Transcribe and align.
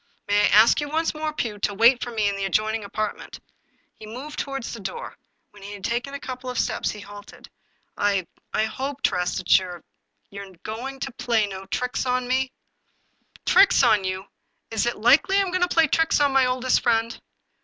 May 0.27 0.41
I 0.41 0.47
ask 0.47 0.81
you 0.81 0.89
once 0.89 1.13
more, 1.13 1.31
Pugh, 1.31 1.59
to 1.59 1.75
wait 1.75 2.01
for 2.01 2.09
me 2.09 2.27
in 2.27 2.35
the 2.35 2.45
adjoining 2.45 2.83
apartment?" 2.83 3.39
He 3.99 4.07
moved 4.07 4.39
toward 4.39 4.63
the 4.63 4.79
door. 4.79 5.15
When 5.51 5.61
he 5.61 5.73
had 5.73 5.83
taken 5.83 6.15
a 6.15 6.19
couple 6.19 6.49
of 6.49 6.57
steps, 6.57 6.89
he 6.89 6.99
halted." 7.01 7.51
I— 7.97 8.25
I 8.53 8.65
hope, 8.65 9.03
Tress, 9.03 9.37
that 9.37 9.59
you're— 9.59 9.83
you're 10.31 10.53
going 10.63 10.99
to 11.01 11.11
play 11.11 11.45
no 11.45 11.67
tricks 11.67 12.07
on 12.07 12.27
me?" 12.27 12.51
255 13.45 13.45
English 13.45 13.45
Mystery 13.45 13.45
Stories" 13.45 13.45
Tricks 13.53 13.83
on 13.83 14.03
you! 14.03 14.25
Is 14.71 14.85
it 14.87 14.95
likely 15.05 15.35
that 15.35 15.43
I 15.43 15.45
am 15.45 15.51
going 15.51 15.61
to 15.69 15.75
play 15.75 15.85
tricks 15.85 16.19
upon 16.19 16.31
my 16.33 16.47
oldest 16.47 16.81
friend 16.81 17.21